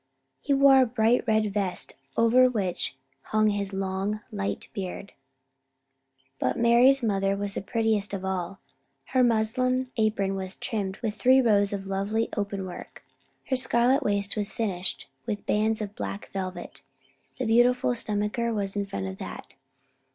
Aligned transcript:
He 0.41 0.51
wore 0.51 0.81
a 0.81 0.87
bright 0.87 1.27
red 1.27 1.53
vest, 1.53 1.95
over 2.17 2.49
which 2.49 2.95
hung 3.25 3.49
his 3.51 3.71
long 3.71 4.21
light 4.31 4.67
beard. 4.73 5.13
But 6.39 6.57
Mari's 6.57 7.03
mother 7.03 7.35
was 7.37 7.53
the 7.53 7.61
prettiest 7.61 8.09
sight 8.09 8.17
of 8.17 8.25
all. 8.25 8.57
Her 9.09 9.21
muslin 9.23 9.91
apron 9.97 10.33
was 10.33 10.55
trimmed 10.55 10.97
with 11.03 11.13
three 11.13 11.39
rows 11.39 11.71
of 11.71 11.85
lovely 11.85 12.29
open 12.35 12.65
work. 12.65 13.03
Her 13.49 13.55
scarlet 13.55 14.01
waist 14.01 14.35
was 14.35 14.51
finished 14.51 15.07
with 15.27 15.45
bands 15.45 15.81
of 15.81 15.93
black 15.93 16.31
velvet, 16.33 16.81
with 17.29 17.37
the 17.37 17.45
beautiful 17.45 17.91
stomacher 17.93 18.59
in 18.75 18.85
front 18.87 19.05
of 19.05 19.19
that. 19.19 19.53